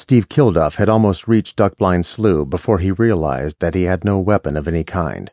Steve 0.00 0.30
Kilduff 0.30 0.76
had 0.76 0.88
almost 0.88 1.28
reached 1.28 1.58
Duckblind 1.58 2.06
Slough 2.06 2.48
before 2.48 2.78
he 2.78 2.90
realized 2.90 3.60
that 3.60 3.74
he 3.74 3.82
had 3.82 4.02
no 4.02 4.18
weapon 4.18 4.56
of 4.56 4.66
any 4.66 4.82
kind. 4.82 5.30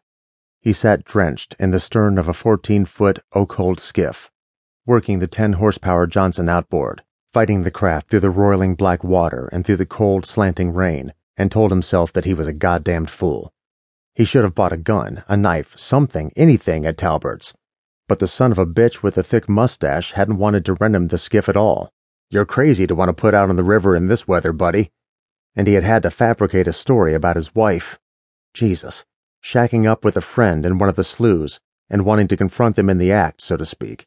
He 0.60 0.74
sat 0.74 1.06
drenched 1.06 1.56
in 1.58 1.72
the 1.72 1.80
stern 1.80 2.18
of 2.18 2.28
a 2.28 2.34
14 2.34 2.84
foot 2.84 3.20
Oakhold 3.34 3.80
skiff, 3.80 4.30
working 4.86 5.20
the 5.20 5.26
10 5.26 5.54
horsepower 5.54 6.06
Johnson 6.06 6.50
outboard, 6.50 7.02
fighting 7.34 7.64
the 7.64 7.72
craft 7.72 8.10
through 8.10 8.20
the 8.20 8.30
roiling 8.30 8.76
black 8.76 9.06
water 9.06 9.48
and 9.54 9.66
through 9.66 9.78
the 9.78 9.86
cold, 9.86 10.26
slanting 10.26 10.74
rain, 10.74 11.14
and 11.38 11.50
told 11.50 11.72
himself 11.72 12.12
that 12.12 12.26
he 12.26 12.34
was 12.34 12.48
a 12.48 12.54
goddamned 12.54 13.10
fool. 13.10 13.54
He 14.16 14.26
should 14.26 14.44
have 14.44 14.54
bought 14.54 14.74
a 14.74 14.78
gun, 14.78 15.24
a 15.30 15.38
knife, 15.38 15.78
something, 15.78 16.34
anything 16.36 16.86
at 16.86 16.98
Talbert's. 16.98 17.54
But 18.10 18.20
the 18.20 18.28
son 18.28 18.52
of 18.52 18.58
a 18.58 18.66
bitch 18.66 19.02
with 19.02 19.18
a 19.18 19.24
thick 19.24 19.48
mustache 19.48 20.12
hadn't 20.12 20.40
wanted 20.40 20.66
to 20.66 20.74
rent 20.74 20.94
him 20.94 21.08
the 21.08 21.18
skiff 21.18 21.48
at 21.48 21.56
all. 21.56 21.94
You're 22.30 22.46
crazy 22.46 22.86
to 22.88 22.96
want 22.96 23.08
to 23.08 23.14
put 23.14 23.34
out 23.34 23.50
on 23.50 23.56
the 23.56 23.64
river 23.64 23.96
in 23.96 24.08
this 24.08 24.28
weather, 24.28 24.52
buddy. 24.52 24.92
And 25.56 25.66
he 25.66 25.76
had 25.76 25.84
had 25.84 26.04
to 26.04 26.12
fabricate 26.12 26.68
a 26.68 26.74
story 26.74 27.14
about 27.14 27.38
his 27.38 27.56
wife. 27.56 27.98
Jesus. 28.54 29.06
Shacking 29.42 29.88
up 29.88 30.04
with 30.04 30.18
a 30.18 30.22
friend 30.22 30.66
in 30.66 30.78
one 30.78 30.90
of 30.90 30.98
the 30.98 31.06
sloughs 31.06 31.62
and 31.90 32.04
wanting 32.04 32.28
to 32.28 32.36
confront 32.36 32.76
them 32.76 32.90
in 32.90 32.98
the 32.98 33.14
act, 33.14 33.42
so 33.42 33.56
to 33.56 33.66
speak. 33.66 34.06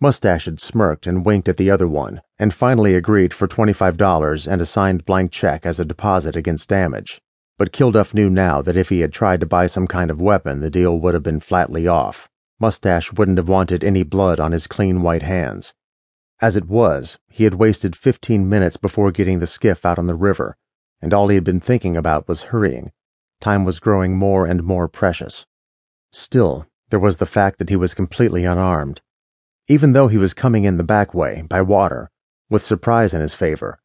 Mustache 0.00 0.44
had 0.44 0.60
smirked 0.60 1.06
and 1.06 1.24
winked 1.24 1.48
at 1.48 1.56
the 1.56 1.70
other 1.70 1.88
one, 1.88 2.20
and 2.38 2.52
finally 2.52 2.94
agreed 2.94 3.32
for 3.32 3.48
$25 3.48 4.46
and 4.46 4.60
a 4.60 4.66
signed 4.66 5.06
blank 5.06 5.32
check 5.32 5.64
as 5.64 5.80
a 5.80 5.84
deposit 5.86 6.36
against 6.36 6.68
damage. 6.68 7.22
But 7.56 7.72
Kilduff 7.72 8.12
knew 8.12 8.28
now 8.28 8.60
that 8.60 8.76
if 8.76 8.90
he 8.90 9.00
had 9.00 9.14
tried 9.14 9.40
to 9.40 9.46
buy 9.46 9.66
some 9.66 9.86
kind 9.86 10.10
of 10.10 10.20
weapon, 10.20 10.60
the 10.60 10.68
deal 10.68 11.00
would 11.00 11.14
have 11.14 11.22
been 11.22 11.40
flatly 11.40 11.86
off. 11.86 12.28
Mustache 12.60 13.14
wouldn't 13.14 13.38
have 13.38 13.48
wanted 13.48 13.82
any 13.82 14.02
blood 14.02 14.38
on 14.38 14.52
his 14.52 14.66
clean 14.66 15.00
white 15.00 15.22
hands. 15.22 15.72
As 16.40 16.54
it 16.54 16.66
was, 16.66 17.18
he 17.28 17.44
had 17.44 17.54
wasted 17.54 17.96
15 17.96 18.46
minutes 18.48 18.76
before 18.76 19.10
getting 19.10 19.38
the 19.38 19.46
skiff 19.46 19.86
out 19.86 19.98
on 19.98 20.06
the 20.06 20.14
river, 20.14 20.56
and 21.00 21.14
all 21.14 21.28
he 21.28 21.34
had 21.34 21.44
been 21.44 21.60
thinking 21.60 21.96
about 21.96 22.28
was 22.28 22.50
hurrying. 22.52 22.92
Time 23.40 23.64
was 23.64 23.80
growing 23.80 24.16
more 24.16 24.44
and 24.44 24.62
more 24.62 24.86
precious. 24.86 25.46
Still, 26.12 26.66
there 26.90 27.00
was 27.00 27.16
the 27.16 27.26
fact 27.26 27.58
that 27.58 27.70
he 27.70 27.76
was 27.76 27.94
completely 27.94 28.44
unarmed. 28.44 29.00
Even 29.66 29.92
though 29.92 30.08
he 30.08 30.18
was 30.18 30.34
coming 30.34 30.64
in 30.64 30.76
the 30.76 30.84
back 30.84 31.14
way, 31.14 31.42
by 31.48 31.62
water, 31.62 32.10
with 32.50 32.64
surprise 32.64 33.14
in 33.14 33.20
his 33.22 33.34
favor, 33.34 33.78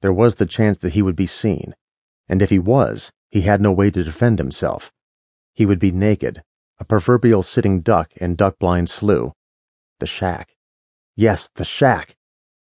there 0.00 0.12
was 0.12 0.36
the 0.36 0.46
chance 0.46 0.78
that 0.78 0.92
he 0.92 1.02
would 1.02 1.16
be 1.16 1.26
seen, 1.26 1.74
and 2.28 2.40
if 2.42 2.50
he 2.50 2.58
was, 2.58 3.10
he 3.28 3.40
had 3.40 3.60
no 3.60 3.72
way 3.72 3.90
to 3.90 4.04
defend 4.04 4.38
himself. 4.38 4.92
He 5.52 5.66
would 5.66 5.80
be 5.80 5.90
naked, 5.90 6.44
a 6.78 6.84
proverbial 6.84 7.42
sitting 7.42 7.80
duck 7.80 8.16
in 8.16 8.36
Duck 8.36 8.58
Blind 8.60 8.88
Slough. 8.88 9.32
The 9.98 10.06
shack. 10.06 10.54
Yes, 11.18 11.50
the 11.56 11.64
shack. 11.64 12.16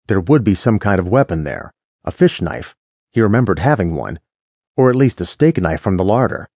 There 0.07 0.21
would 0.21 0.45
be 0.45 0.55
some 0.55 0.79
kind 0.79 1.01
of 1.01 1.09
weapon 1.09 1.43
there. 1.43 1.73
A 2.05 2.13
fish 2.13 2.41
knife. 2.41 2.77
He 3.11 3.21
remembered 3.21 3.59
having 3.59 3.97
one. 3.97 4.21
Or 4.77 4.89
at 4.89 4.95
least 4.95 5.21
a 5.21 5.27
steak 5.27 5.61
knife 5.61 5.81
from 5.81 5.97
the 5.97 6.05
larder. 6.05 6.49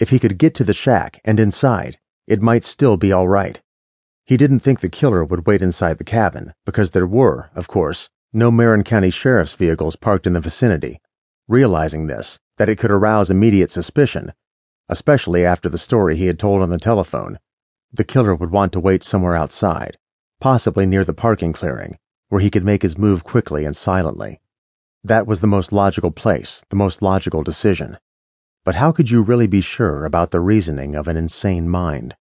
If 0.00 0.10
he 0.10 0.18
could 0.18 0.38
get 0.38 0.56
to 0.56 0.64
the 0.64 0.74
shack 0.74 1.20
and 1.24 1.38
inside, 1.38 2.00
it 2.26 2.42
might 2.42 2.64
still 2.64 2.96
be 2.96 3.12
all 3.12 3.28
right. 3.28 3.60
He 4.24 4.36
didn't 4.36 4.58
think 4.58 4.80
the 4.80 4.88
killer 4.88 5.22
would 5.24 5.46
wait 5.46 5.62
inside 5.62 5.98
the 5.98 6.04
cabin, 6.04 6.52
because 6.66 6.90
there 6.90 7.06
were, 7.06 7.52
of 7.54 7.68
course, 7.68 8.08
no 8.32 8.50
Marin 8.50 8.82
County 8.82 9.10
Sheriff's 9.10 9.54
vehicles 9.54 9.94
parked 9.94 10.26
in 10.26 10.32
the 10.32 10.40
vicinity. 10.40 11.00
Realizing 11.46 12.08
this, 12.08 12.40
that 12.56 12.68
it 12.68 12.76
could 12.76 12.90
arouse 12.90 13.30
immediate 13.30 13.70
suspicion, 13.70 14.32
especially 14.88 15.44
after 15.44 15.68
the 15.68 15.78
story 15.78 16.16
he 16.16 16.26
had 16.26 16.40
told 16.40 16.60
on 16.60 16.70
the 16.70 16.78
telephone, 16.78 17.38
the 17.92 18.02
killer 18.02 18.34
would 18.34 18.50
want 18.50 18.72
to 18.72 18.80
wait 18.80 19.04
somewhere 19.04 19.36
outside, 19.36 19.96
possibly 20.40 20.86
near 20.86 21.04
the 21.04 21.14
parking 21.14 21.52
clearing, 21.52 21.98
where 22.28 22.40
he 22.40 22.50
could 22.50 22.64
make 22.64 22.82
his 22.82 22.98
move 22.98 23.22
quickly 23.22 23.64
and 23.64 23.76
silently. 23.76 24.40
That 25.04 25.26
was 25.26 25.40
the 25.40 25.46
most 25.46 25.72
logical 25.72 26.10
place, 26.10 26.64
the 26.70 26.76
most 26.76 27.02
logical 27.02 27.42
decision. 27.42 27.98
But 28.64 28.74
how 28.74 28.92
could 28.92 29.10
you 29.10 29.22
really 29.22 29.46
be 29.46 29.60
sure 29.60 30.04
about 30.04 30.30
the 30.30 30.40
reasoning 30.40 30.94
of 30.94 31.08
an 31.08 31.16
insane 31.16 31.68
mind? 31.68 32.16